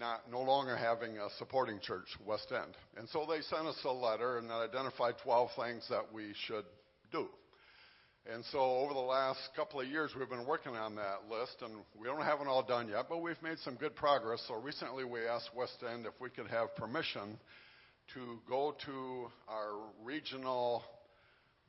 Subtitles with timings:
[0.00, 2.74] not no longer having a supporting church, West End.
[2.96, 6.64] And so they sent us a letter and identified 12 things that we should
[7.12, 7.28] do.
[8.32, 11.72] And so over the last couple of years, we've been working on that list, and
[12.00, 14.42] we don't have it all done yet, but we've made some good progress.
[14.48, 17.38] So recently, we asked West End if we could have permission
[18.14, 20.82] to go to our regional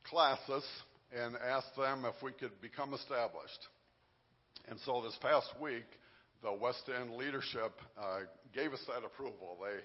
[0.09, 0.63] classis
[1.15, 3.67] and ask them if we could become established.
[4.67, 5.85] And so this past week,
[6.43, 9.57] the West End leadership uh, gave us that approval.
[9.61, 9.79] They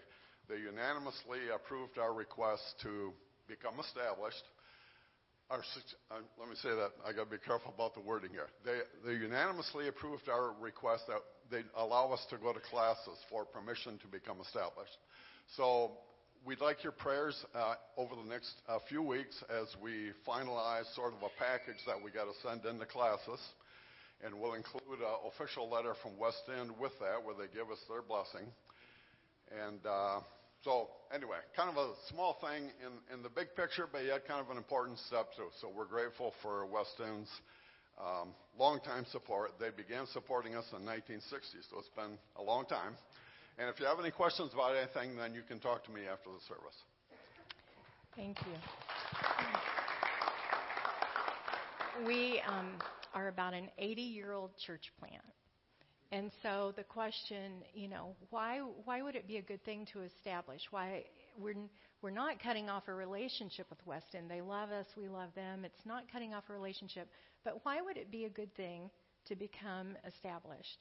[0.49, 3.13] they unanimously approved our request to
[3.49, 4.43] become established.
[5.51, 5.59] Our,
[6.11, 8.49] uh, let me say that I got to be careful about the wording here.
[8.65, 13.45] They they unanimously approved our request that they allow us to go to classis for
[13.45, 14.97] permission to become established.
[15.57, 15.93] So
[16.45, 21.13] we'd like your prayers uh, over the next uh, few weeks as we finalize sort
[21.13, 23.41] of a package that we got to send into classis
[24.25, 27.79] and we'll include an official letter from West End with that, where they give us
[27.89, 28.49] their blessing.
[29.53, 30.21] And uh,
[30.65, 34.41] so, anyway, kind of a small thing in, in the big picture, but yet kind
[34.41, 35.29] of an important step.
[35.61, 37.31] So we're grateful for West End's
[37.99, 39.53] um, long-time support.
[39.61, 42.97] They began supporting us in 1960, so it's been a long time.
[43.59, 46.31] And if you have any questions about anything, then you can talk to me after
[46.31, 46.77] the service.
[48.15, 48.53] Thank you.
[52.07, 52.73] We um,
[53.17, 55.25] are about an 80 year old church plant.
[56.13, 60.03] And so the question, you know, why why would it be a good thing to
[60.03, 60.61] establish?
[60.71, 61.05] Why
[61.37, 61.55] we're
[62.03, 64.31] we're not cutting off a relationship with West End.
[64.31, 65.65] They love us, we love them.
[65.65, 67.09] It's not cutting off a relationship.
[67.43, 68.91] But why would it be a good thing
[69.29, 70.79] to become established?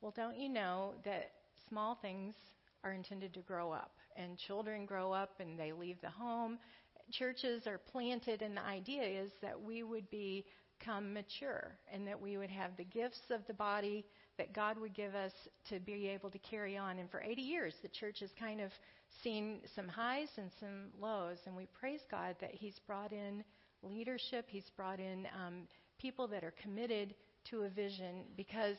[0.00, 1.32] Well, don't you know that
[1.68, 2.34] small things
[2.84, 6.58] are intended to grow up and children grow up and they leave the home.
[7.10, 10.44] Churches are planted and the idea is that we would be
[10.78, 14.04] become mature and that we would have the gifts of the body
[14.38, 15.32] that God would give us
[15.68, 16.98] to be able to carry on.
[16.98, 18.70] And for 80 years, the church has kind of
[19.22, 21.38] seen some highs and some lows.
[21.46, 23.44] And we praise God that He's brought in
[23.82, 25.68] leadership, He's brought in um,
[25.98, 27.14] people that are committed
[27.50, 28.76] to a vision because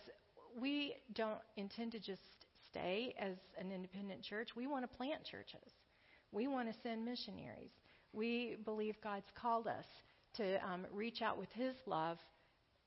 [0.60, 2.22] we don't intend to just
[2.70, 4.50] stay as an independent church.
[4.56, 5.72] We want to plant churches,
[6.32, 7.72] we want to send missionaries.
[8.14, 9.86] We believe God's called us
[10.38, 12.18] to um, reach out with His love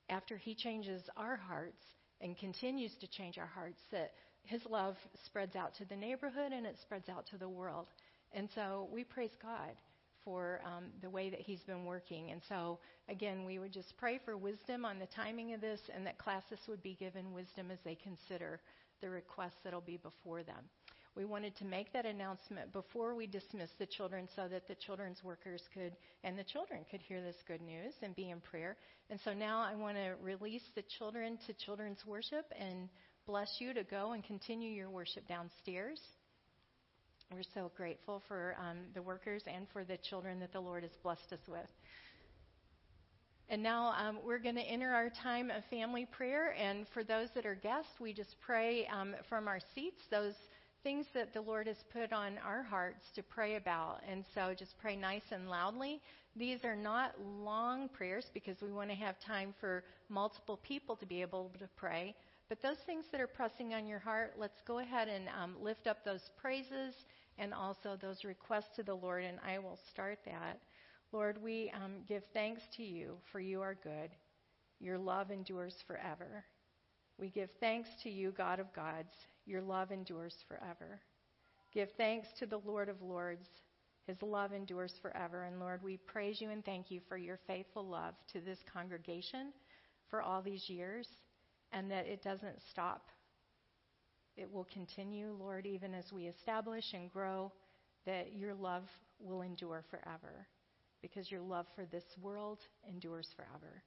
[0.09, 1.83] after He changes our hearts
[2.21, 4.11] and continues to change our hearts, that
[4.43, 4.95] His love
[5.25, 7.87] spreads out to the neighborhood and it spreads out to the world.
[8.31, 9.75] And so we praise God
[10.23, 12.31] for um, the way that He's been working.
[12.31, 16.05] And so, again, we would just pray for wisdom on the timing of this and
[16.05, 18.59] that classis would be given wisdom as they consider
[19.01, 20.63] the requests that will be before them.
[21.15, 25.23] We wanted to make that announcement before we dismissed the children so that the children's
[25.23, 25.93] workers could
[26.23, 28.77] and the children could hear this good news and be in prayer.
[29.09, 32.89] And so now I want to release the children to children's worship and
[33.25, 35.99] bless you to go and continue your worship downstairs.
[37.31, 40.91] We're so grateful for um, the workers and for the children that the Lord has
[41.03, 41.69] blessed us with.
[43.49, 46.55] And now um, we're going to enter our time of family prayer.
[46.59, 50.33] And for those that are guests, we just pray um, from our seats those
[50.83, 54.01] things that the Lord has put on our hearts to pray about.
[54.09, 56.01] And so just pray nice and loudly.
[56.35, 61.05] These are not long prayers because we want to have time for multiple people to
[61.05, 62.15] be able to pray.
[62.47, 65.85] But those things that are pressing on your heart, let's go ahead and um, lift
[65.85, 66.95] up those praises
[67.37, 69.23] and also those requests to the Lord.
[69.23, 70.59] And I will start that.
[71.11, 74.11] Lord, we um, give thanks to you, for you are good.
[74.79, 76.45] Your love endures forever.
[77.17, 79.13] We give thanks to you, God of gods.
[79.49, 81.01] Your love endures forever.
[81.73, 83.47] Give thanks to the Lord of Lords.
[84.05, 85.45] His love endures forever.
[85.45, 89.51] And Lord, we praise you and thank you for your faithful love to this congregation
[90.11, 91.07] for all these years
[91.71, 93.07] and that it doesn't stop.
[94.37, 97.51] It will continue, Lord, even as we establish and grow,
[98.05, 98.83] that your love
[99.19, 100.45] will endure forever
[101.01, 103.81] because your love for this world endures forever.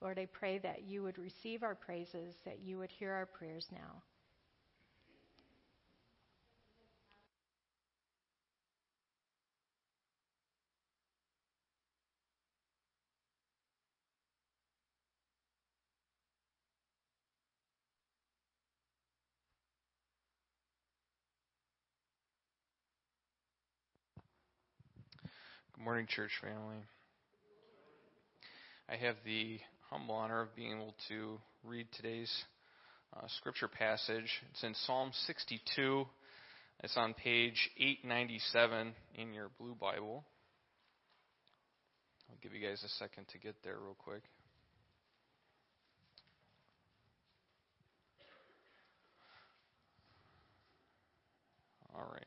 [0.00, 3.66] Lord, I pray that you would receive our praises, that you would hear our prayers
[3.72, 4.04] now.
[25.76, 26.82] Good morning, church family.
[28.88, 29.58] I have the
[29.90, 32.32] humble honor of being able to read today's
[33.14, 34.30] uh, scripture passage.
[34.50, 36.06] It's in Psalm 62.
[36.82, 40.24] It's on page 897 in your blue Bible.
[42.30, 44.22] I'll give you guys a second to get there real quick.
[51.94, 52.22] All right.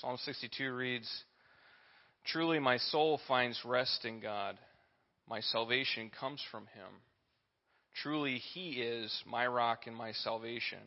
[0.00, 1.08] Psalm 62 reads,
[2.24, 4.56] Truly my soul finds rest in God,
[5.28, 7.02] my salvation comes from him.
[8.02, 10.78] Truly he is my rock and my salvation.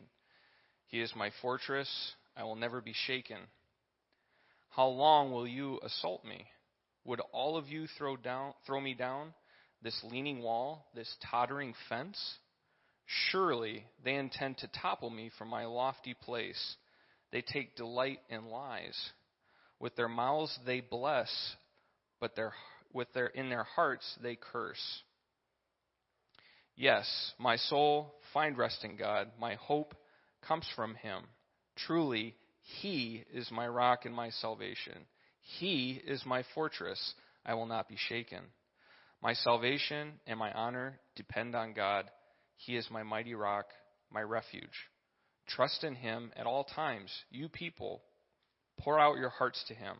[0.86, 1.88] He is my fortress,
[2.36, 3.38] I will never be shaken.
[4.70, 6.46] How long will you assault me?
[7.04, 9.32] Would all of you throw down throw me down
[9.82, 12.18] this leaning wall, this tottering fence?
[13.30, 16.76] Surely they intend to topple me from my lofty place.
[17.30, 18.96] They take delight in lies.
[19.78, 21.30] With their mouths they bless,
[22.20, 22.52] but their,
[22.92, 25.02] with their, in their hearts they curse.
[26.76, 27.06] Yes,
[27.38, 29.28] my soul, find rest in God.
[29.40, 29.94] My hope
[30.46, 31.22] comes from Him.
[31.86, 32.34] Truly,
[32.80, 35.06] He is my rock and my salvation.
[35.58, 37.14] He is my fortress.
[37.44, 38.40] I will not be shaken.
[39.22, 42.10] My salvation and my honor depend on God.
[42.56, 43.66] He is my mighty rock,
[44.12, 44.64] my refuge.
[45.48, 47.10] Trust in him at all times.
[47.30, 48.02] You people,
[48.78, 49.96] pour out your hearts to him,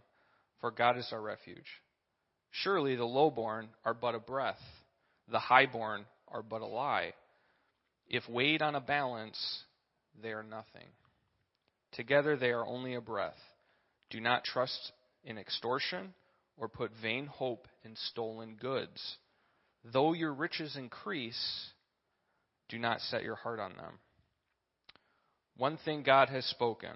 [0.61, 1.67] for God is our refuge.
[2.51, 4.61] Surely the lowborn are but a breath,
[5.31, 7.13] the highborn are but a lie.
[8.09, 9.63] If weighed on a balance,
[10.23, 10.89] they are nothing.
[11.93, 13.39] Together they are only a breath.
[14.11, 14.93] Do not trust
[15.25, 16.15] in extortion
[16.57, 19.17] or put vain hope in stolen goods.
[19.93, 21.71] Though your riches increase,
[22.69, 23.99] do not set your heart on them.
[25.57, 26.91] One thing God has spoken,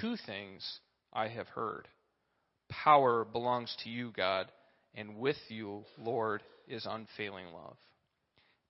[0.00, 0.80] two things
[1.12, 1.88] I have heard.
[2.68, 4.50] Power belongs to you, God,
[4.94, 7.76] and with you, Lord, is unfailing love.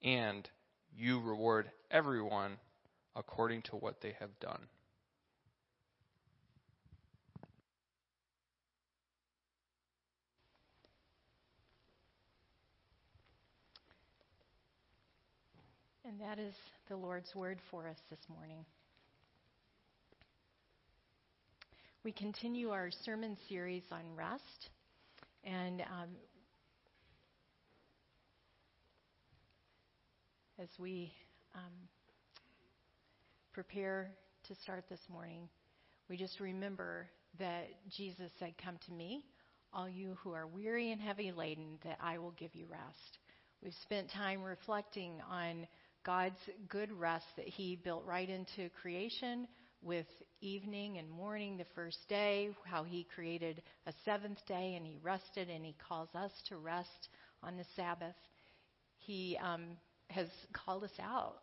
[0.02, 0.48] And
[0.96, 2.58] you reward everyone
[3.16, 4.60] according to what they have done.
[16.04, 16.54] And that is
[16.88, 18.64] the Lord's word for us this morning.
[22.04, 24.70] We continue our sermon series on rest.
[25.42, 26.10] And um,
[30.62, 31.12] as we
[31.56, 31.72] um,
[33.52, 34.12] prepare
[34.46, 35.48] to start this morning,
[36.08, 37.08] we just remember
[37.40, 39.24] that Jesus said, Come to me,
[39.72, 43.18] all you who are weary and heavy laden, that I will give you rest.
[43.60, 45.66] We've spent time reflecting on
[46.06, 49.48] God's good rest that He built right into creation
[49.82, 50.06] with
[50.40, 55.48] evening and morning the first day, how He created a seventh day and He rested
[55.48, 57.08] and He calls us to rest
[57.42, 58.16] on the Sabbath.
[58.98, 59.76] He um,
[60.10, 61.36] has called us out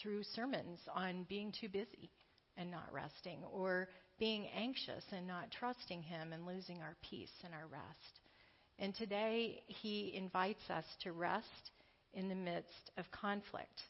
[0.00, 2.10] through sermons on being too busy
[2.56, 3.88] and not resting, or
[4.18, 8.20] being anxious and not trusting Him and losing our peace and our rest.
[8.78, 11.70] And today, He invites us to rest
[12.12, 13.80] in the midst of conflict.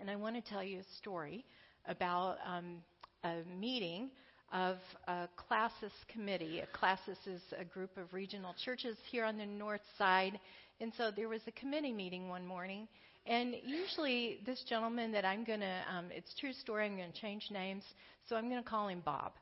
[0.00, 1.44] And I want to tell you a story
[1.86, 2.76] about um,
[3.24, 4.10] a meeting
[4.52, 4.76] of
[5.08, 6.60] a classis committee.
[6.60, 10.38] A classis is a group of regional churches here on the north side.
[10.80, 12.86] And so there was a committee meeting one morning.
[13.26, 17.20] And usually, this gentleman that I'm going to, um, it's true story, I'm going to
[17.20, 17.82] change names.
[18.28, 19.32] So I'm going to call him Bob.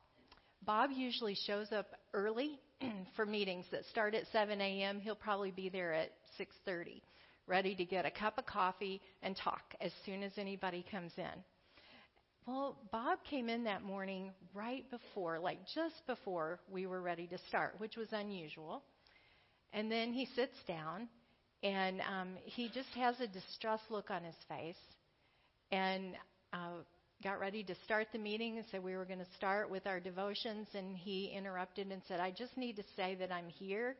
[0.65, 2.61] Bob usually shows up early
[3.17, 5.01] for meetings that start at 7 a.m.
[5.01, 7.01] He'll probably be there at 6:30
[7.47, 11.45] ready to get a cup of coffee and talk as soon as anybody comes in.
[12.47, 17.39] Well, Bob came in that morning right before, like just before we were ready to
[17.49, 18.83] start, which was unusual.
[19.73, 21.09] And then he sits down
[21.63, 24.77] and um, he just has a distressed look on his face
[25.71, 26.15] and
[26.53, 26.83] uh,
[27.23, 30.01] got ready to start the meeting and said we were going to start with our
[30.01, 30.67] devotions.
[30.75, 33.97] And he interrupted and said, I just need to say that I'm here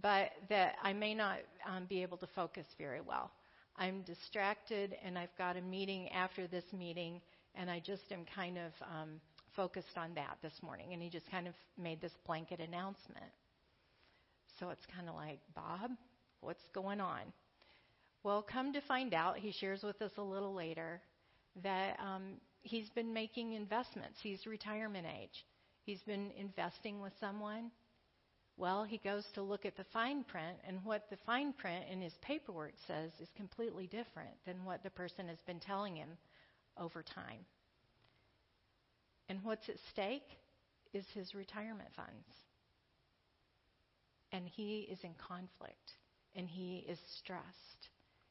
[0.00, 1.38] but that I may not
[1.68, 3.30] um, be able to focus very well.
[3.76, 7.20] I'm distracted, and I've got a meeting after this meeting,
[7.54, 9.20] and I just am kind of um,
[9.56, 10.92] focused on that this morning.
[10.92, 13.32] And he just kind of made this blanket announcement.
[14.58, 15.90] So it's kind of like, Bob,
[16.40, 17.20] what's going on?
[18.22, 21.00] Well, come to find out, he shares with us a little later
[21.62, 24.18] that um, he's been making investments.
[24.22, 25.44] He's retirement age.
[25.84, 27.70] He's been investing with someone
[28.56, 32.00] well, he goes to look at the fine print, and what the fine print in
[32.00, 36.10] his paperwork says is completely different than what the person has been telling him
[36.78, 37.46] over time.
[39.28, 40.38] And what's at stake
[40.92, 42.28] is his retirement funds.
[44.32, 45.92] And he is in conflict,
[46.34, 47.88] and he is stressed,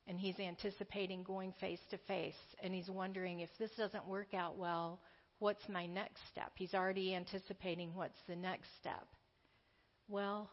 [0.08, 4.58] and he's anticipating going face to face, and he's wondering if this doesn't work out
[4.58, 5.00] well,
[5.40, 6.52] what's my next step?
[6.56, 9.08] He's already anticipating what's the next step.
[10.10, 10.50] Well,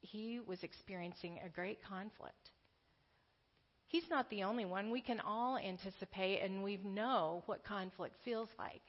[0.00, 2.50] he was experiencing a great conflict.
[3.88, 4.90] He's not the only one.
[4.90, 8.82] We can all anticipate and we know what conflict feels like.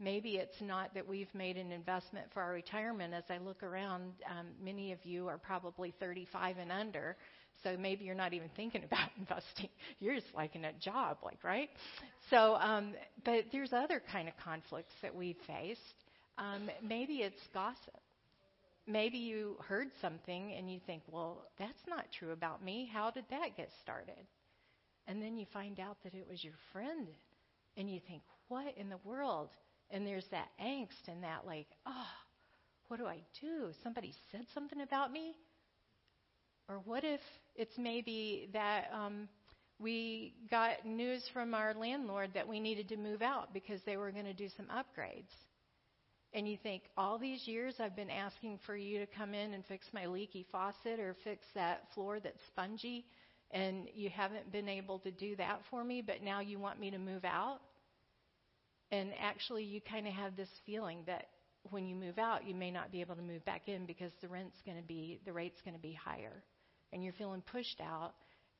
[0.00, 3.14] Maybe it's not that we've made an investment for our retirement.
[3.14, 7.16] As I look around, um, many of you are probably 35 and under,
[7.62, 9.68] so maybe you're not even thinking about investing.
[10.00, 11.70] You're just like in a job, like right.
[12.30, 12.94] So, um,
[13.24, 15.80] but there's other kind of conflicts that we've faced.
[16.38, 18.00] Um, maybe it's gossip.
[18.86, 22.88] Maybe you heard something and you think, well, that's not true about me.
[22.92, 24.26] How did that get started?
[25.06, 27.08] And then you find out that it was your friend,
[27.76, 29.50] and you think, what in the world?
[29.90, 32.06] And there's that angst and that, like, oh,
[32.88, 33.70] what do I do?
[33.82, 35.34] Somebody said something about me?
[36.68, 37.20] Or what if
[37.54, 39.28] it's maybe that um,
[39.78, 44.10] we got news from our landlord that we needed to move out because they were
[44.10, 45.30] going to do some upgrades?
[46.34, 49.64] And you think, all these years I've been asking for you to come in and
[49.66, 53.06] fix my leaky faucet or fix that floor that's spongy,
[53.52, 56.90] and you haven't been able to do that for me, but now you want me
[56.90, 57.60] to move out?
[58.90, 61.28] And actually, you kind of have this feeling that
[61.70, 64.28] when you move out, you may not be able to move back in because the
[64.28, 66.42] rent's going to be, the rate's going to be higher.
[66.92, 68.12] And you're feeling pushed out,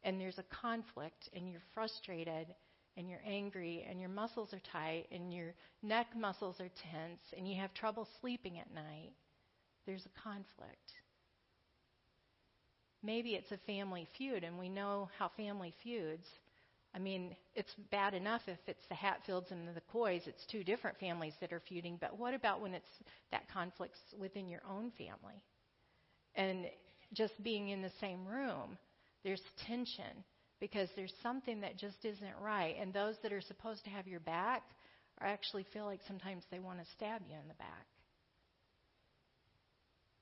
[0.05, 2.47] and there's a conflict, and you're frustrated,
[2.97, 7.49] and you're angry, and your muscles are tight, and your neck muscles are tense, and
[7.49, 9.13] you have trouble sleeping at night.
[9.87, 10.93] There's a conflict.
[13.03, 16.27] Maybe it's a family feud, and we know how family feuds
[16.95, 20.99] I mean, it's bad enough if it's the Hatfields and the Coys, it's two different
[21.01, 22.89] families that are feuding, but what about when it's
[23.33, 25.43] that conflict's within your own family?
[26.37, 26.67] And
[27.13, 28.79] just being in the same room,
[29.25, 30.25] there's tension
[30.61, 32.77] because there's something that just isn't right.
[32.81, 34.63] And those that are supposed to have your back
[35.21, 37.87] are actually feel like sometimes they want to stab you in the back.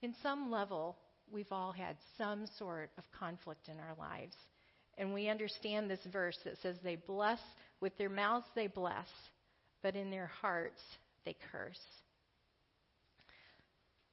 [0.03, 0.97] In some level,
[1.31, 4.35] we've all had some sort of conflict in our lives.
[4.99, 7.39] And we understand this verse that says, They bless,
[7.81, 9.07] with their mouths they bless,
[9.83, 10.81] but in their hearts
[11.25, 11.81] they curse.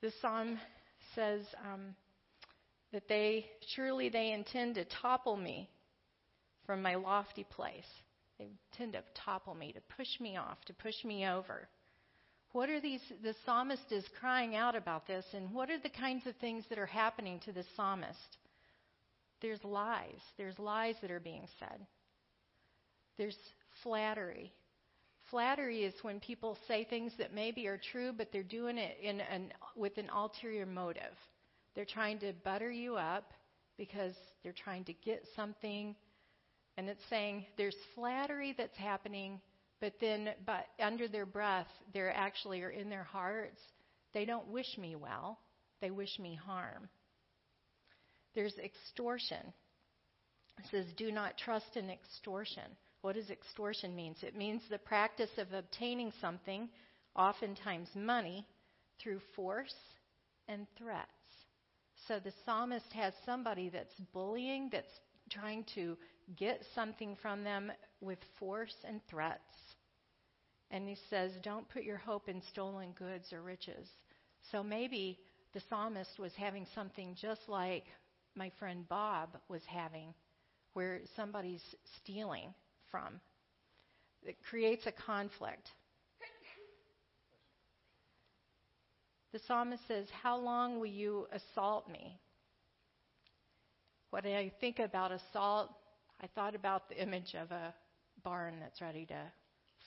[0.01, 0.59] The psalm
[1.15, 1.95] says um,
[2.93, 3.45] that they,
[3.75, 5.69] surely they intend to topple me
[6.69, 7.89] from my lofty place.
[8.37, 11.67] They tend to topple me, to push me off, to push me over.
[12.51, 13.01] What are these?
[13.23, 16.77] The psalmist is crying out about this, and what are the kinds of things that
[16.77, 18.37] are happening to the psalmist?
[19.41, 20.21] There's lies.
[20.37, 21.87] There's lies that are being said.
[23.17, 23.37] There's
[23.81, 24.53] flattery.
[25.31, 29.21] Flattery is when people say things that maybe are true, but they're doing it in
[29.21, 31.17] an, with an ulterior motive.
[31.73, 33.33] They're trying to butter you up
[33.75, 35.95] because they're trying to get something.
[36.79, 39.41] And it's saying there's flattery that's happening,
[39.81, 43.59] but then but under their breath, they're actually are in their hearts.
[44.13, 45.39] They don't wish me well.
[45.81, 46.87] They wish me harm.
[48.33, 49.51] There's extortion.
[50.57, 52.63] It says, do not trust in extortion.
[53.01, 54.15] What does extortion mean?
[54.21, 56.69] It means the practice of obtaining something,
[57.13, 58.47] oftentimes money,
[59.03, 59.75] through force
[60.47, 61.09] and threats.
[62.07, 64.87] So the psalmist has somebody that's bullying, that's
[65.29, 65.97] trying to
[66.35, 67.71] get something from them
[68.01, 69.41] with force and threats.
[70.71, 73.87] And he says, Don't put your hope in stolen goods or riches.
[74.51, 75.19] So maybe
[75.53, 77.85] the psalmist was having something just like
[78.35, 80.13] my friend Bob was having,
[80.73, 81.63] where somebody's
[82.01, 82.53] stealing
[82.91, 83.19] from.
[84.23, 85.69] It creates a conflict.
[89.31, 92.19] The psalmist says, How long will you assault me?
[94.11, 95.69] When I think about assault,
[96.21, 97.73] I thought about the image of a
[98.23, 99.21] barn that's ready to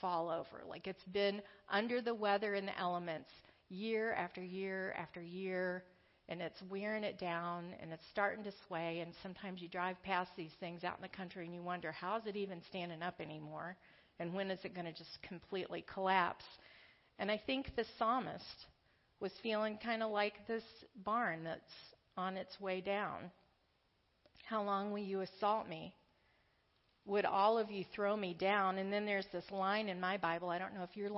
[0.01, 0.63] fall over.
[0.69, 3.31] Like it's been under the weather and the elements
[3.69, 5.85] year after year after year
[6.29, 10.31] and it's wearing it down and it's starting to sway and sometimes you drive past
[10.37, 13.21] these things out in the country and you wonder how is it even standing up
[13.21, 13.77] anymore?
[14.21, 16.45] And when is it going to just completely collapse?
[17.19, 18.67] And i think the psalmist
[19.21, 20.65] was feeling kind of like this
[21.05, 21.75] barn that's
[22.17, 23.31] on its way down
[24.53, 25.95] how long will you assault me
[27.05, 30.49] would all of you throw me down and then there's this line in my bible
[30.49, 31.11] i don't know if your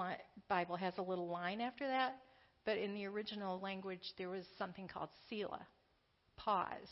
[0.48, 2.16] bible has a little line after that
[2.64, 5.66] but in the original language, there was something called Selah,
[6.36, 6.88] pause.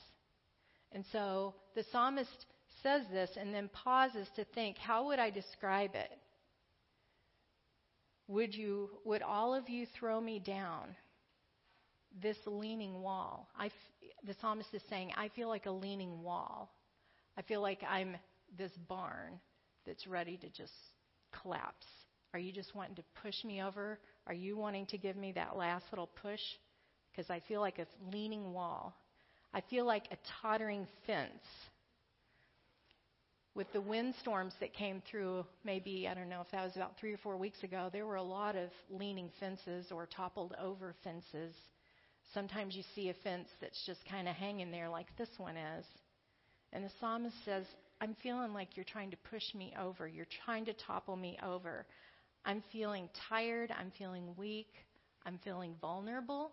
[0.92, 2.46] And so the psalmist
[2.82, 6.10] says this and then pauses to think, how would I describe it?
[8.28, 10.94] Would you, would all of you throw me down
[12.22, 13.48] this leaning wall?
[13.58, 13.70] I,
[14.26, 16.70] the psalmist is saying, I feel like a leaning wall.
[17.36, 18.16] I feel like I'm
[18.56, 19.40] this barn
[19.86, 20.72] that's ready to just
[21.42, 21.86] collapse.
[22.34, 23.98] Are you just wanting to push me over?
[24.26, 26.40] Are you wanting to give me that last little push?
[27.10, 28.94] Because I feel like a leaning wall.
[29.52, 31.42] I feel like a tottering fence.
[33.54, 37.12] with the windstorms that came through, maybe, I don't know if that was about three
[37.12, 41.54] or four weeks ago, there were a lot of leaning fences or toppled over fences.
[42.34, 45.84] Sometimes you see a fence that's just kind of hanging there, like this one is.
[46.72, 47.64] And the psalmist says,
[48.00, 50.08] I'm feeling like you're trying to push me over.
[50.08, 51.86] You're trying to topple me over.
[52.44, 53.72] I'm feeling tired.
[53.78, 54.72] I'm feeling weak.
[55.24, 56.52] I'm feeling vulnerable.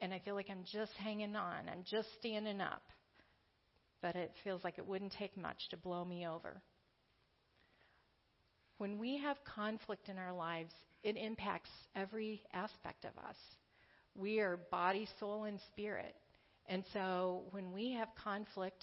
[0.00, 1.68] And I feel like I'm just hanging on.
[1.68, 2.82] I'm just standing up
[4.06, 6.62] but it feels like it wouldn't take much to blow me over.
[8.78, 13.36] When we have conflict in our lives, it impacts every aspect of us.
[14.18, 16.14] We are body, soul, and spirit.
[16.68, 18.82] And so when we have conflict,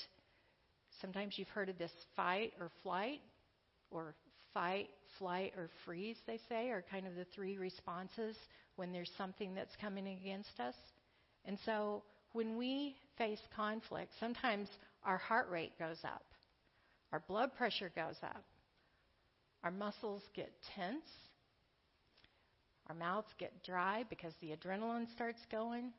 [1.02, 3.22] sometimes you've heard of this fight or flight,
[3.92, 4.16] or
[4.54, 8.36] fight, flight, or freeze, they say, are kind of the three responses
[8.76, 10.76] when there's something that's coming against us.
[11.46, 14.68] And so when we face conflict, sometimes
[15.04, 16.24] our heart rate goes up,
[17.12, 18.44] our blood pressure goes up,
[19.64, 21.10] our muscles get tense,
[22.90, 25.92] our mouths get dry because the adrenaline starts going.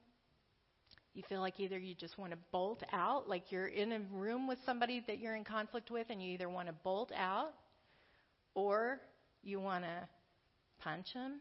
[1.15, 4.49] You feel like either you just want to bolt out, like you're in a room
[4.49, 7.53] with somebody that you're in conflict with, and you either want to bolt out
[8.55, 9.01] or
[9.43, 10.09] you want to
[10.81, 11.41] punch them,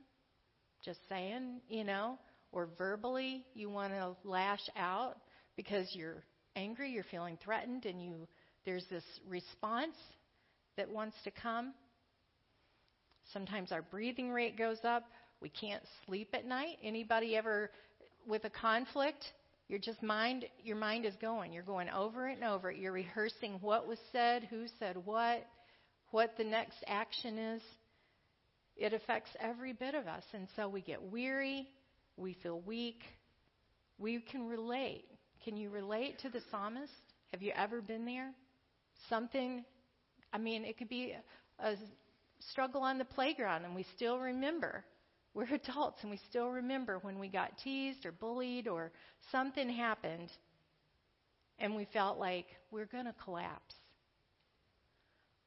[0.85, 2.19] just saying, you know,
[2.51, 5.15] or verbally you want to lash out
[5.55, 6.23] because you're
[6.55, 8.27] angry, you're feeling threatened, and you
[8.65, 9.95] there's this response
[10.77, 11.73] that wants to come.
[13.31, 15.03] Sometimes our breathing rate goes up.
[15.43, 16.77] We can't sleep at night.
[16.81, 17.69] Anybody ever
[18.25, 19.23] with a conflict?
[19.67, 21.53] Your just mind your mind is going.
[21.53, 22.77] You're going over it and over it.
[22.77, 25.45] You're rehearsing what was said, who said what,
[26.11, 27.61] what the next action is.
[28.75, 30.23] It affects every bit of us.
[30.33, 31.67] And so we get weary,
[32.17, 33.03] we feel weak.
[33.99, 35.05] We can relate
[35.43, 36.93] can you relate to the psalmist?
[37.33, 38.31] Have you ever been there?
[39.09, 39.65] Something,
[40.31, 41.13] I mean, it could be
[41.59, 41.73] a
[42.51, 44.85] struggle on the playground, and we still remember.
[45.33, 48.91] We're adults, and we still remember when we got teased or bullied or
[49.31, 50.29] something happened,
[51.57, 53.73] and we felt like we're going to collapse.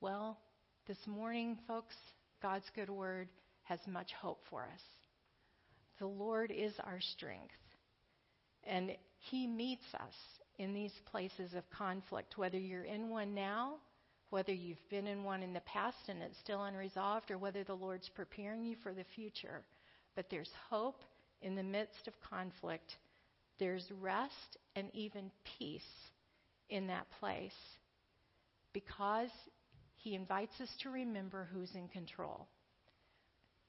[0.01, 0.39] Well,
[0.89, 1.95] this morning, folks,
[2.43, 3.29] God's good word
[3.63, 4.83] has much hope for us.
[5.99, 7.55] The Lord is our strength.
[8.65, 8.91] And
[9.31, 10.15] he meets us
[10.59, 13.75] in these places of conflict, whether you're in one now,
[14.31, 17.75] whether you've been in one in the past and it's still unresolved, or whether the
[17.75, 19.63] Lord's preparing you for the future.
[20.17, 21.03] But there's hope
[21.43, 22.91] in the midst of conflict.
[23.59, 25.83] There's rest and even peace
[26.69, 27.53] in that place
[28.73, 29.31] because
[29.97, 32.49] He invites us to remember who's in control.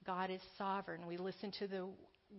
[0.06, 1.06] God is sovereign.
[1.06, 1.86] We listen to the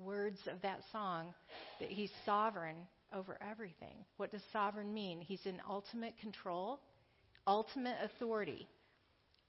[0.02, 1.34] words of that song
[1.80, 2.76] that He's sovereign
[3.14, 4.04] over everything.
[4.16, 5.20] What does sovereign mean?
[5.20, 6.80] He's in ultimate control,
[7.46, 8.68] ultimate authority.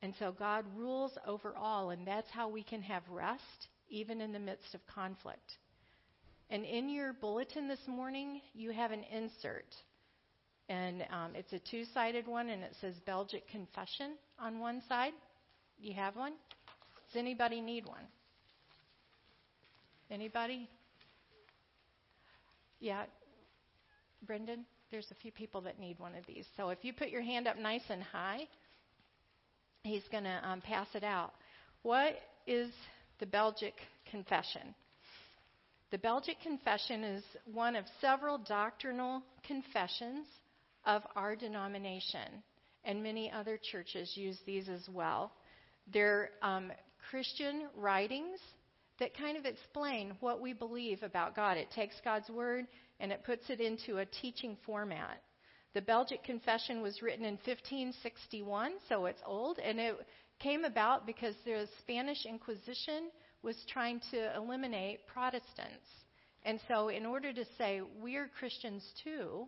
[0.02, 4.32] And so God rules over all, and that's how we can have rest even in
[4.32, 5.58] the midst of conflict.
[6.50, 9.66] And in your bulletin this morning, you have an insert.
[10.68, 15.14] And um, it's a two sided one, and it says Belgic Confession on one side.
[15.80, 16.34] You have one?
[17.08, 18.04] Does anybody need one?
[20.12, 20.68] Anybody?
[22.80, 23.04] Yeah,
[24.26, 26.46] Brendan, there's a few people that need one of these.
[26.58, 28.48] So if you put your hand up nice and high,
[29.84, 31.34] he's going to um, pass it out.
[31.84, 32.16] What
[32.48, 32.70] is
[33.20, 33.74] the Belgic
[34.10, 34.74] Confession?
[35.92, 40.26] The Belgic Confession is one of several doctrinal confessions
[40.86, 42.44] of our denomination,
[42.84, 45.32] and many other churches use these as well.
[45.92, 46.72] They're um,
[47.10, 48.40] Christian writings
[49.00, 51.58] that kind of explain what we believe about God.
[51.58, 52.68] It takes God's Word
[53.00, 55.22] and it puts it into a teaching format.
[55.74, 59.96] The Belgic Confession was written in 1561, so it's old, and it
[60.40, 63.10] came about because the Spanish Inquisition
[63.42, 65.88] was trying to eliminate Protestants.
[66.44, 69.48] And so, in order to say, we're Christians too,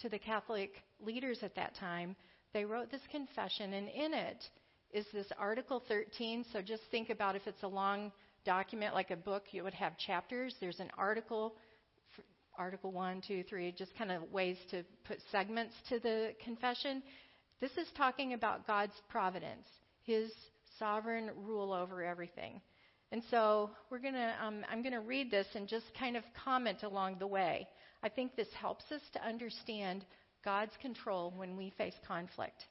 [0.00, 2.16] to the Catholic leaders at that time,
[2.52, 4.44] they wrote this confession, and in it
[4.92, 6.44] is this Article 13.
[6.52, 8.12] So, just think about if it's a long
[8.44, 10.54] document like a book, you would have chapters.
[10.60, 11.54] There's an article
[12.58, 17.02] Article 1, 2, 3, just kind of ways to put segments to the confession.
[17.60, 19.66] This is talking about God's providence,
[20.04, 20.32] His
[20.78, 22.60] sovereign rule over everything.
[23.10, 26.82] And so we're gonna, um, I'm going to read this and just kind of comment
[26.82, 27.68] along the way.
[28.02, 30.04] I think this helps us to understand
[30.44, 32.64] God's control when we face conflict.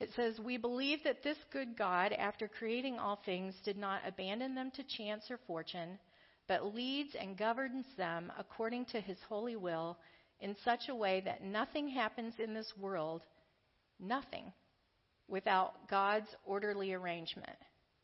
[0.00, 4.54] It says, We believe that this good God, after creating all things, did not abandon
[4.54, 5.98] them to chance or fortune
[6.46, 9.96] but leads and governs them according to his holy will
[10.40, 13.22] in such a way that nothing happens in this world
[13.98, 14.52] nothing
[15.28, 17.56] without God's orderly arrangement.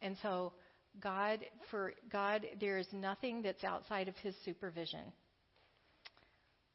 [0.02, 0.52] And so,
[1.00, 5.12] God, for God, there is nothing that's outside of His supervision.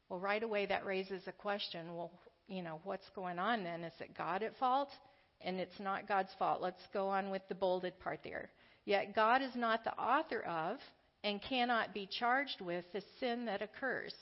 [0.08, 1.96] Well, right away that raises a question.
[1.96, 2.12] Well,
[2.48, 3.82] you know, what's going on then?
[3.82, 4.88] Is it God at fault?
[5.40, 6.62] And it's not God's fault.
[6.62, 8.50] Let's go on with the bolded part there.
[8.84, 10.78] Yet God is not the author of
[11.24, 14.14] and cannot be charged with the sin that occurs.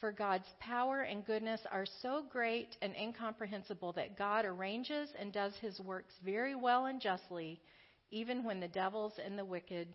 [0.00, 5.56] For God's power and goodness are so great and incomprehensible that God arranges and does
[5.56, 7.60] his works very well and justly,
[8.10, 9.88] even when the devils and the wicked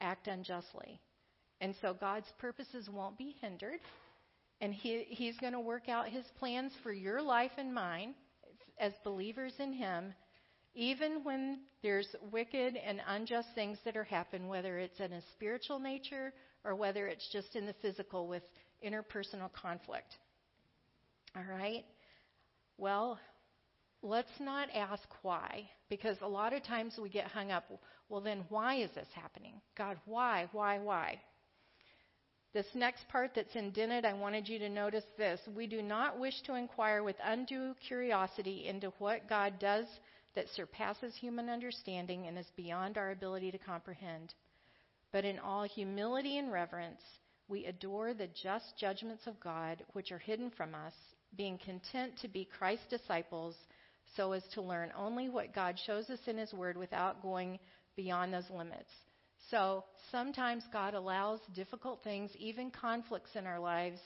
[0.00, 1.00] act unjustly.
[1.62, 3.80] And so God's purposes won't be hindered,
[4.60, 8.14] and he, he's going to work out his plans for your life and mine
[8.78, 10.12] as believers in him,
[10.74, 15.78] even when there's wicked and unjust things that are happening, whether it's in a spiritual
[15.78, 18.42] nature or whether it's just in the physical with
[18.84, 20.16] interpersonal conflict.
[21.36, 21.84] All right?
[22.78, 23.18] Well,
[24.02, 27.64] let's not ask why, because a lot of times we get hung up,
[28.08, 29.60] well, then why is this happening?
[29.76, 31.20] God, why, why, why?
[32.52, 35.40] This next part that's indented, I wanted you to notice this.
[35.54, 39.86] We do not wish to inquire with undue curiosity into what God does
[40.34, 44.32] that surpasses human understanding and is beyond our ability to comprehend.
[45.12, 47.02] But in all humility and reverence,
[47.48, 50.92] we adore the just judgments of God which are hidden from us,
[51.36, 53.54] being content to be Christ's disciples
[54.16, 57.58] so as to learn only what God shows us in His Word without going
[57.96, 58.90] beyond those limits.
[59.50, 64.00] So sometimes God allows difficult things, even conflicts in our lives,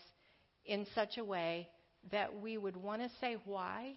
[0.67, 1.69] in such a way
[2.11, 3.95] that we would want to say why,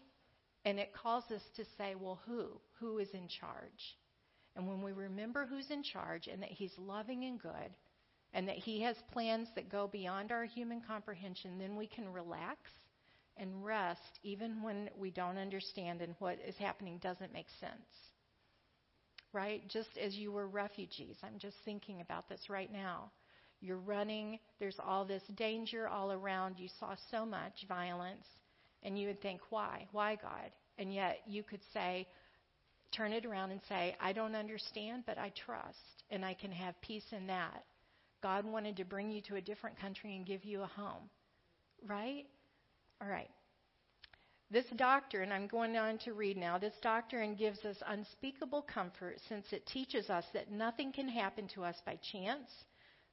[0.65, 2.47] and it calls us to say, well, who?
[2.79, 3.97] Who is in charge?
[4.55, 7.75] And when we remember who's in charge and that He's loving and good,
[8.33, 12.71] and that He has plans that go beyond our human comprehension, then we can relax
[13.37, 17.71] and rest even when we don't understand and what is happening doesn't make sense.
[19.31, 19.67] Right?
[19.67, 21.17] Just as you were refugees.
[21.23, 23.11] I'm just thinking about this right now.
[23.61, 26.59] You're running, there's all this danger all around.
[26.59, 28.25] You saw so much violence,
[28.83, 29.87] and you would think, why?
[29.91, 30.51] Why, God?
[30.77, 32.05] And yet you could say,
[32.91, 36.79] turn it around and say, I don't understand, but I trust, and I can have
[36.81, 37.63] peace in that.
[38.23, 41.09] God wanted to bring you to a different country and give you a home.
[41.85, 42.25] Right?
[43.01, 43.29] All right.
[44.49, 49.45] This doctrine, I'm going on to read now, this doctrine gives us unspeakable comfort since
[49.51, 52.49] it teaches us that nothing can happen to us by chance,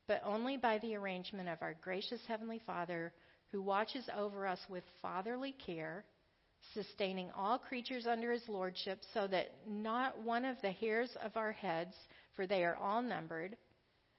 [0.06, 3.12] but only by the arrangement of our gracious Heavenly Father
[3.50, 6.04] who watches over us with fatherly care,
[6.72, 11.52] sustaining all creatures under His lordship so that not one of the hairs of our
[11.52, 11.96] heads,
[12.36, 13.56] for they are all numbered,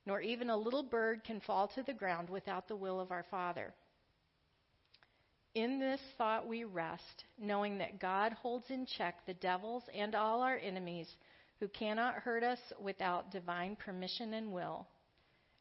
[0.06, 3.26] nor even a little bird can fall to the ground without the will of our
[3.30, 3.74] Father.
[5.54, 10.42] In this thought we rest, knowing that God holds in check the devils and all
[10.42, 11.08] our enemies
[11.60, 14.88] who cannot hurt us without divine permission and will.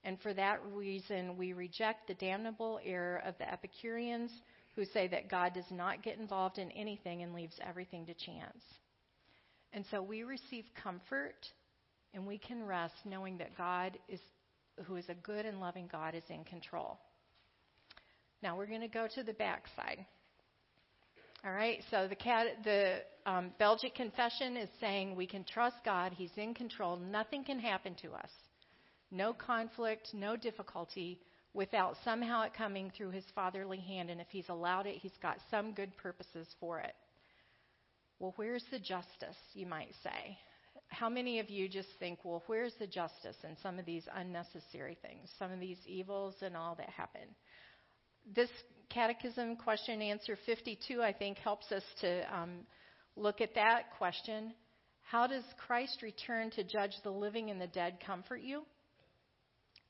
[0.05, 4.31] And for that reason, we reject the damnable error of the Epicureans
[4.76, 8.62] who say that God does not get involved in anything and leaves everything to chance.
[9.72, 11.46] And so we receive comfort
[12.14, 14.20] and we can rest knowing that God is
[14.86, 16.98] who is a good and loving God is in control.
[18.42, 20.06] Now we're going to go to the back side.
[21.44, 26.12] All right, so the, cat, the um, Belgic Confession is saying we can trust God.
[26.12, 26.96] He's in control.
[26.96, 28.30] Nothing can happen to us.
[29.10, 31.18] No conflict, no difficulty
[31.54, 34.10] without somehow it coming through his fatherly hand.
[34.10, 36.94] And if he's allowed it, he's got some good purposes for it.
[38.18, 40.36] Well, where's the justice, you might say?
[40.90, 44.98] How many of you just think, well, where's the justice in some of these unnecessary
[45.00, 47.22] things, some of these evils and all that happen?
[48.35, 48.50] This
[48.90, 52.50] catechism question answer 52, I think, helps us to um,
[53.16, 54.53] look at that question.
[55.03, 58.64] How does Christ return to judge the living and the dead comfort you?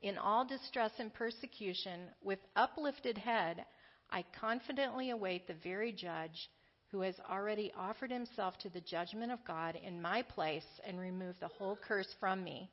[0.03, 3.65] In all distress and persecution, with uplifted head,
[4.11, 6.49] I confidently await the very judge
[6.91, 11.41] who has already offered himself to the judgment of God in my place and removed
[11.41, 12.71] the whole curse from me.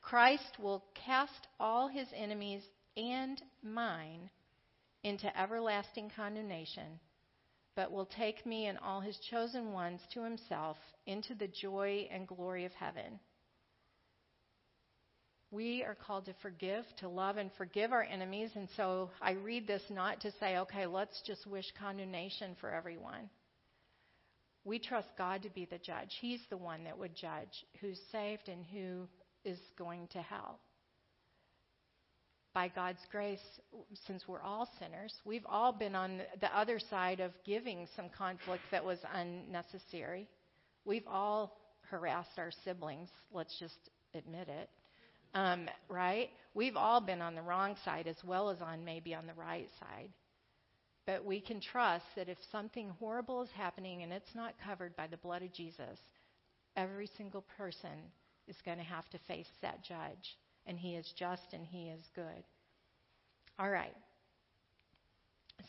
[0.00, 2.62] Christ will cast all his enemies
[2.96, 4.30] and mine
[5.02, 7.00] into everlasting condemnation,
[7.74, 12.28] but will take me and all his chosen ones to himself into the joy and
[12.28, 13.18] glory of heaven.
[15.50, 18.50] We are called to forgive, to love and forgive our enemies.
[18.54, 23.28] And so I read this not to say, okay, let's just wish condemnation for everyone.
[24.70, 26.16] We trust God to be the judge.
[26.20, 29.08] He's the one that would judge who's saved and who
[29.44, 30.60] is going to hell.
[32.52, 33.40] by God's grace,
[34.06, 38.62] since we're all sinners, we've all been on the other side of giving some conflict
[38.70, 40.28] that was unnecessary.
[40.84, 41.56] We've all
[41.90, 44.68] harassed our siblings, let's just admit it.
[45.34, 46.30] Um, right?
[46.54, 49.68] We've all been on the wrong side as well as on maybe on the right
[49.80, 50.10] side.
[51.06, 55.06] But we can trust that if something horrible is happening and it's not covered by
[55.06, 55.98] the blood of Jesus,
[56.76, 58.12] every single person
[58.46, 60.36] is going to have to face that judge
[60.66, 62.44] and He is just and He is good.
[63.58, 63.94] All right.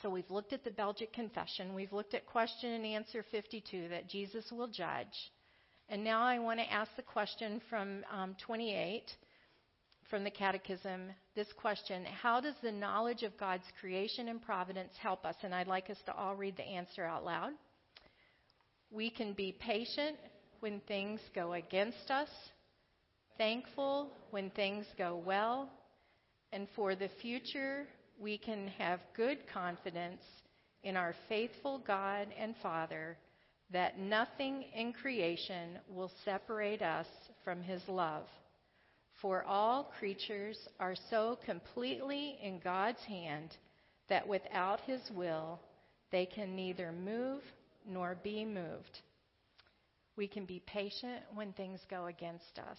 [0.02, 1.76] So we've looked at the Belgic Confession.
[1.76, 5.32] We've looked at question and answer 52 that Jesus will judge.
[5.89, 9.04] And now I want to ask the question from um, 28
[10.12, 15.26] from the Catechism this question How does the knowledge of God's creation and providence help
[15.26, 15.36] us?
[15.41, 17.54] And I'd like us to all read the answer out loud.
[18.91, 20.17] We can be patient
[20.60, 22.30] when things go against us
[23.41, 25.67] thankful when things go well,
[26.54, 27.88] and for the future,
[28.19, 30.21] we can have good confidence
[30.84, 33.17] in our faithful God and Father
[33.71, 37.08] that nothing in creation will separate us
[37.43, 38.26] from His love.
[39.22, 43.56] For all creatures are so completely in God's hand
[44.10, 45.60] that without His will,
[46.12, 47.42] they can neither move
[47.88, 49.00] nor be moved.
[50.18, 52.78] We can be patient when things go against us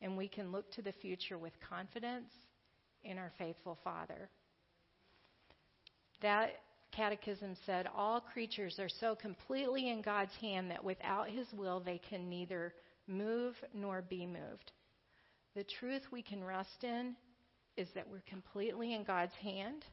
[0.00, 2.30] and we can look to the future with confidence
[3.02, 4.28] in our faithful Father.
[6.22, 6.50] That
[6.92, 12.00] catechism said all creatures are so completely in God's hand that without His will they
[12.10, 12.72] can neither
[13.06, 14.72] move nor be moved.
[15.56, 17.16] The truth we can rest in
[17.78, 19.86] is that we're completely in God's hand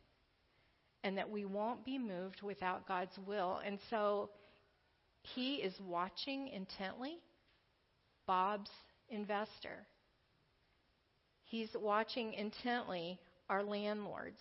[1.06, 3.62] and that we won't be moved without God's will.
[3.66, 4.30] And so
[5.22, 7.18] He is watching intently
[8.28, 8.70] Bob's
[9.08, 9.88] investor.
[11.46, 13.18] He's watching intently
[13.50, 14.40] our landlords.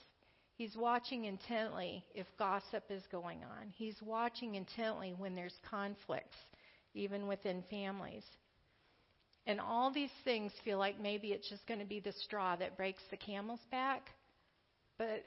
[0.56, 3.68] He's watching intently if gossip is going on.
[3.76, 6.36] He's watching intently when there's conflicts,
[6.94, 8.24] even within families.
[9.46, 12.76] And all these things feel like maybe it's just going to be the straw that
[12.76, 14.10] breaks the camel's back.
[14.98, 15.24] But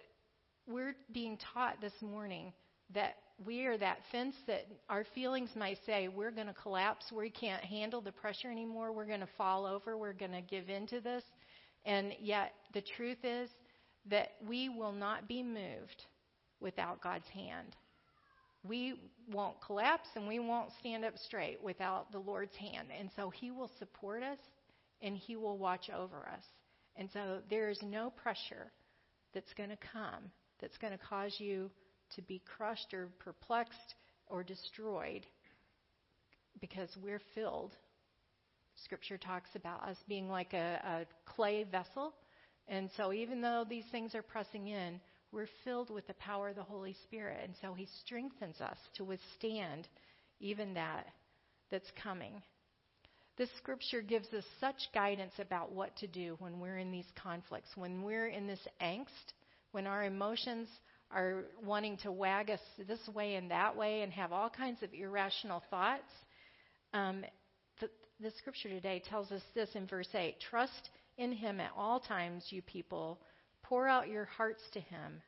[0.67, 2.53] we're being taught this morning
[2.93, 7.29] that we are that fence that our feelings might say we're going to collapse, we
[7.29, 10.87] can't handle the pressure anymore, we're going to fall over, we're going to give in
[10.87, 11.23] to this.
[11.85, 13.49] And yet, the truth is
[14.09, 16.05] that we will not be moved
[16.59, 17.75] without God's hand.
[18.67, 18.99] We
[19.31, 22.89] won't collapse and we won't stand up straight without the Lord's hand.
[22.97, 24.39] And so He will support us
[25.01, 26.43] and He will watch over us.
[26.95, 28.71] And so there is no pressure
[29.33, 31.69] that's going to come that's going to cause you
[32.15, 33.95] to be crushed or perplexed
[34.27, 35.25] or destroyed
[36.61, 37.75] because we're filled
[38.83, 42.13] Scripture talks about us being like a, a clay vessel.
[42.67, 44.99] And so, even though these things are pressing in,
[45.35, 47.41] we're filled with the power of the Holy Spirit.
[47.43, 49.87] And so, He strengthens us to withstand
[50.39, 51.05] even that
[51.69, 52.41] that's coming.
[53.37, 57.69] This scripture gives us such guidance about what to do when we're in these conflicts,
[57.75, 59.33] when we're in this angst,
[59.73, 60.69] when our emotions
[61.11, 64.93] are wanting to wag us this way and that way and have all kinds of
[64.93, 66.09] irrational thoughts.
[66.93, 67.25] Um,
[68.21, 72.45] the scripture today tells us this in verse 8 Trust in him at all times,
[72.49, 73.19] you people.
[73.69, 75.21] Pour out your hearts to him,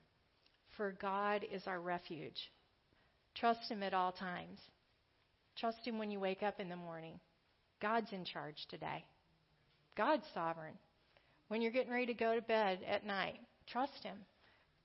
[0.76, 2.52] for God is our refuge.
[3.36, 4.60] Trust him at all times.
[5.56, 7.20] Trust him when you wake up in the morning.
[7.82, 9.04] God's in charge today.
[9.96, 10.76] God's sovereign.
[11.48, 14.18] When you're getting ready to go to bed at night, trust him.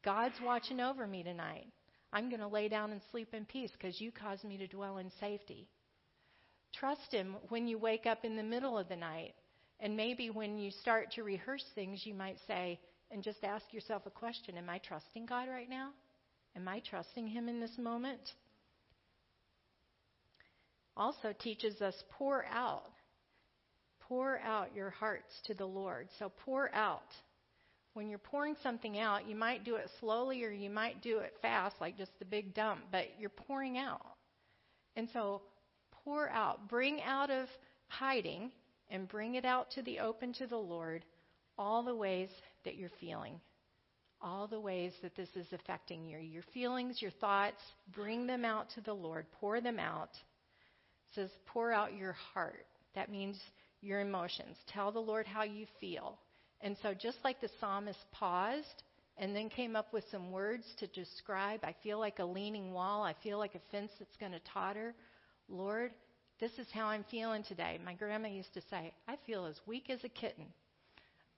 [0.03, 1.67] God's watching over me tonight.
[2.13, 4.99] I'm going to lay down and sleep in peace because you caused me to dwell
[4.99, 5.69] in safety.
[6.75, 9.35] Trust Him when you wake up in the middle of the night.
[9.81, 12.79] And maybe when you start to rehearse things, you might say,
[13.13, 15.91] and just ask yourself a question Am I trusting God right now?
[16.57, 18.21] Am I trusting Him in this moment?
[20.97, 22.91] Also teaches us pour out.
[24.09, 26.09] Pour out your hearts to the Lord.
[26.19, 27.01] So pour out.
[27.95, 31.35] When you're pouring something out, you might do it slowly or you might do it
[31.43, 34.05] fast, like just the big dump, but you're pouring out.
[34.97, 35.43] And so
[36.05, 37.49] pour out, bring out of
[37.89, 38.51] hiding
[38.91, 41.05] and bring it out to the open to the Lord
[41.59, 42.29] all the ways
[42.65, 43.41] that you're feeling,
[44.21, 46.19] all the ways that this is affecting you.
[46.19, 47.61] Your feelings, your thoughts,
[47.95, 50.11] bring them out to the Lord, pour them out.
[50.13, 52.67] It says, pour out your heart.
[52.95, 53.39] That means
[53.81, 54.57] your emotions.
[54.69, 56.19] Tell the Lord how you feel.
[56.61, 58.83] And so, just like the psalmist paused
[59.19, 63.03] and then came up with some words to describe, I feel like a leaning wall,
[63.03, 64.95] I feel like a fence that's going to totter.
[65.49, 65.91] Lord,
[66.41, 67.79] this is how I'm feeling today.
[67.85, 70.47] My grandma used to say, I feel as weak as a kitten.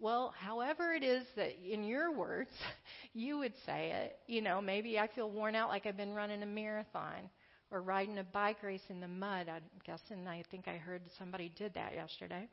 [0.01, 2.51] Well, however it is that in your words
[3.15, 6.43] you would say it, you know, maybe I feel worn out like I've been running
[6.43, 7.31] a marathon
[7.71, 9.49] or riding a bike race in the mud.
[9.49, 12.49] I'm guessing I think I heard somebody did that yesterday.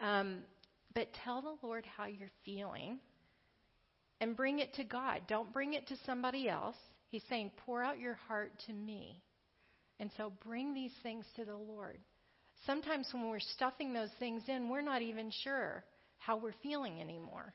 [0.00, 0.38] Um,
[0.94, 2.98] but tell the Lord how you're feeling
[4.20, 5.22] and bring it to God.
[5.28, 6.76] Don't bring it to somebody else.
[7.08, 9.22] He's saying, pour out your heart to me.
[9.98, 11.98] And so bring these things to the Lord.
[12.64, 15.84] Sometimes when we're stuffing those things in, we're not even sure
[16.26, 17.54] how we're feeling anymore.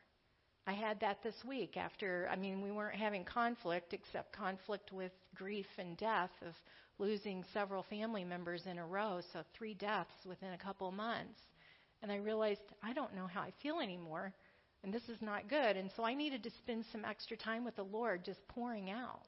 [0.66, 5.12] I had that this week after, I mean, we weren't having conflict except conflict with
[5.36, 6.54] grief and death of
[6.98, 11.40] losing several family members in a row, so three deaths within a couple months.
[12.02, 14.32] And I realized I don't know how I feel anymore,
[14.84, 15.76] and this is not good.
[15.76, 19.24] And so I needed to spend some extra time with the Lord just pouring out,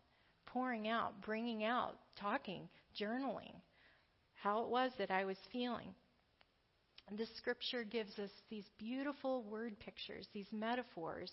[0.46, 3.54] pouring out, bringing out, talking, journaling
[4.44, 5.96] how it was that I was feeling.
[7.14, 11.32] And this scripture gives us these beautiful word pictures, these metaphors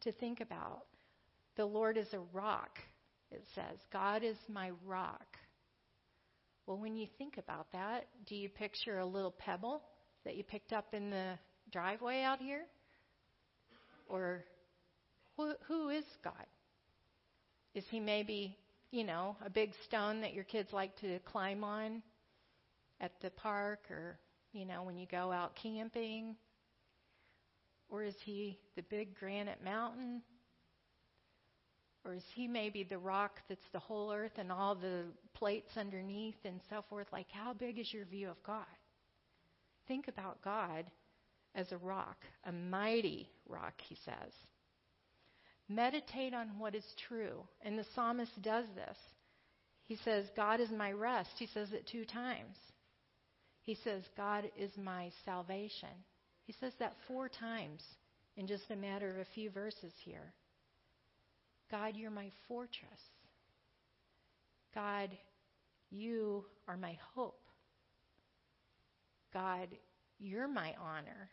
[0.00, 0.84] to think about.
[1.56, 2.78] The Lord is a rock,
[3.30, 3.76] it says.
[3.92, 5.36] God is my rock.
[6.66, 9.82] Well, when you think about that, do you picture a little pebble
[10.24, 11.34] that you picked up in the
[11.70, 12.64] driveway out here?
[14.08, 14.42] Or
[15.36, 16.46] who, who is God?
[17.74, 18.56] Is he maybe,
[18.90, 22.00] you know, a big stone that your kids like to climb on
[23.02, 24.18] at the park or,
[24.52, 26.36] you know, when you go out camping?
[27.88, 30.22] Or is he the big granite mountain?
[32.04, 36.36] Or is he maybe the rock that's the whole earth and all the plates underneath
[36.44, 37.06] and so forth?
[37.12, 38.64] Like, how big is your view of God?
[39.86, 40.86] Think about God
[41.54, 44.32] as a rock, a mighty rock, he says.
[45.68, 47.42] Meditate on what is true.
[47.62, 48.96] And the psalmist does this.
[49.84, 51.30] He says, God is my rest.
[51.36, 52.56] He says it two times.
[53.62, 55.88] He says, God is my salvation.
[56.44, 57.82] He says that four times
[58.36, 60.32] in just a matter of a few verses here.
[61.70, 63.00] God, you're my fortress.
[64.74, 65.10] God,
[65.90, 67.40] you are my hope.
[69.32, 69.68] God,
[70.18, 71.30] you're my honor.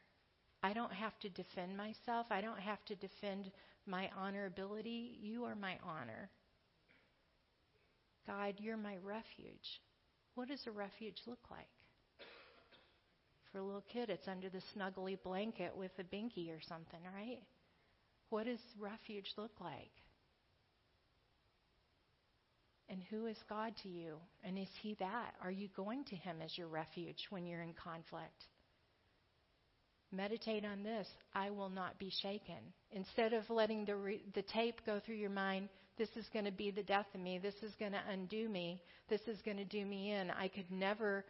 [0.61, 2.27] I don't have to defend myself.
[2.29, 3.51] I don't have to defend
[3.85, 5.17] my honorability.
[5.21, 6.29] You are my honor.
[8.25, 9.81] God, you're my refuge.
[10.35, 11.67] What does a refuge look like?
[13.51, 17.41] For a little kid, it's under the snuggly blanket with a binky or something, right?
[18.29, 19.91] What does refuge look like?
[22.89, 24.15] And who is God to you?
[24.43, 25.33] And is He that?
[25.43, 28.45] Are you going to Him as your refuge when you're in conflict?
[30.11, 31.07] Meditate on this.
[31.33, 32.73] I will not be shaken.
[32.91, 36.51] Instead of letting the, re- the tape go through your mind, this is going to
[36.51, 37.39] be the death of me.
[37.39, 38.81] This is going to undo me.
[39.09, 40.31] This is going to do me in.
[40.31, 41.25] I could never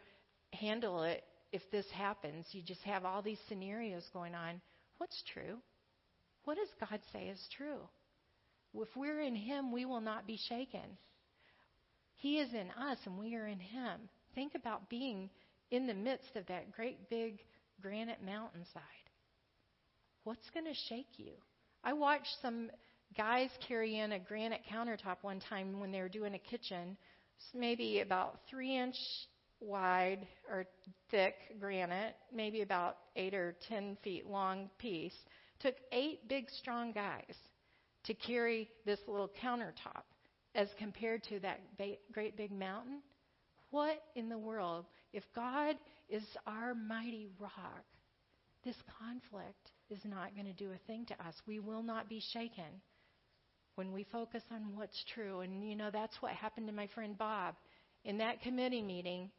[0.52, 2.46] handle it if this happens.
[2.52, 4.60] You just have all these scenarios going on.
[4.98, 5.58] What's true?
[6.44, 7.80] What does God say is true?
[8.74, 10.98] If we're in Him, we will not be shaken.
[12.16, 14.08] He is in us and we are in Him.
[14.34, 15.30] Think about being
[15.70, 17.38] in the midst of that great big
[17.80, 18.82] granite mountainside.
[20.24, 21.32] What's going to shake you?
[21.84, 22.70] I watched some
[23.16, 26.96] guys carry in a granite countertop one time when they were doing a kitchen,
[27.54, 28.96] maybe about three inch
[29.60, 30.66] wide or
[31.10, 35.14] thick granite, maybe about eight or ten feet long piece.
[35.60, 37.34] Took eight big, strong guys
[38.04, 40.02] to carry this little countertop
[40.54, 41.60] as compared to that
[42.12, 43.02] great big mountain?
[43.70, 44.86] What in the world?
[45.12, 45.76] If God
[46.08, 47.84] is our mighty rock,
[48.64, 51.34] this conflict is not going to do a thing to us.
[51.46, 52.82] We will not be shaken
[53.74, 55.40] when we focus on what's true.
[55.40, 57.54] And, you know, that's what happened to my friend Bob.
[58.04, 59.30] In that committee meeting,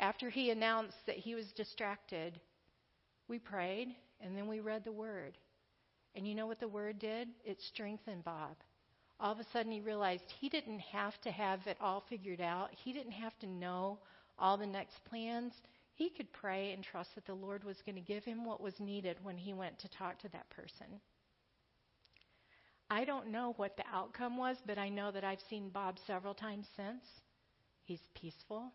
[0.00, 2.40] after he announced that he was distracted,
[3.28, 3.88] we prayed
[4.20, 5.38] and then we read the Word.
[6.16, 7.28] And you know what the Word did?
[7.44, 8.56] It strengthened Bob
[9.20, 12.70] all of a sudden he realized he didn't have to have it all figured out.
[12.72, 13.98] He didn't have to know
[14.38, 15.52] all the next plans.
[15.94, 18.80] He could pray and trust that the Lord was going to give him what was
[18.80, 20.86] needed when he went to talk to that person.
[22.88, 26.34] I don't know what the outcome was, but I know that I've seen Bob several
[26.34, 27.04] times since.
[27.84, 28.72] He's peaceful.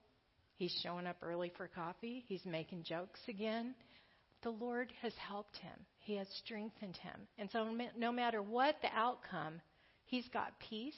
[0.55, 2.23] He's showing up early for coffee.
[2.27, 3.75] He's making jokes again.
[4.43, 5.77] The Lord has helped him.
[5.99, 7.27] He has strengthened him.
[7.37, 9.61] And so, no matter what the outcome,
[10.05, 10.97] He's got peace,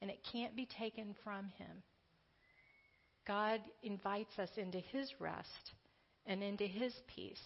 [0.00, 1.82] and it can't be taken from him.
[3.26, 5.72] God invites us into his rest
[6.26, 7.42] and into his peace.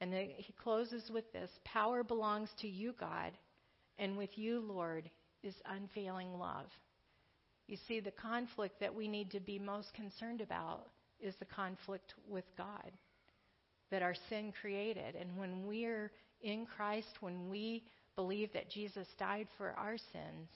[0.00, 3.32] And he closes with this Power belongs to you, God,
[3.98, 5.10] and with you, Lord,
[5.42, 6.66] is unfailing love.
[7.66, 10.86] You see, the conflict that we need to be most concerned about
[11.20, 12.92] is the conflict with God.
[13.90, 15.14] that our sin created.
[15.14, 16.10] And when we're
[16.42, 17.84] in Christ, when we
[18.16, 20.48] believe that Jesus died for our sins,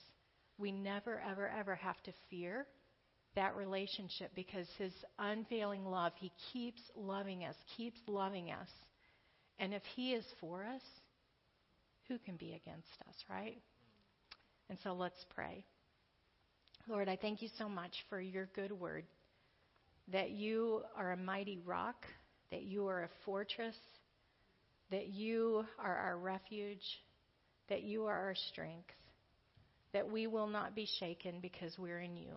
[0.57, 2.65] we never, ever, ever have to fear
[3.35, 8.67] that relationship because his unfailing love, he keeps loving us, keeps loving us.
[9.59, 10.81] And if he is for us,
[12.09, 13.61] who can be against us, right?
[14.69, 15.63] And so let's pray.
[16.87, 19.05] Lord, I thank you so much for your good word,
[20.11, 22.05] that you are a mighty rock,
[22.51, 23.75] that you are a fortress,
[24.89, 26.83] that you are our refuge,
[27.69, 28.89] that you are our strength,
[29.93, 32.33] that we will not be shaken because we're in you.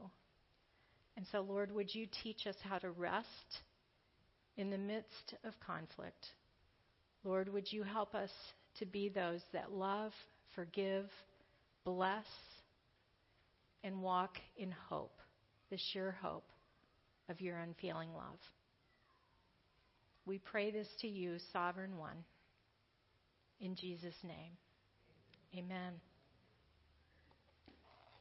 [1.17, 3.27] And so, Lord, would you teach us how to rest
[4.57, 6.27] in the midst of conflict?
[7.25, 8.31] Lord, would you help us
[8.79, 10.13] to be those that love,
[10.55, 11.07] forgive,
[11.85, 12.25] bless,
[13.85, 15.20] and walk in hope,
[15.70, 16.49] the sure hope
[17.28, 18.41] of your unfailing love.
[20.26, 22.24] We pray this to you, Sovereign One,
[23.61, 24.57] in Jesus' name.
[25.57, 25.93] Amen.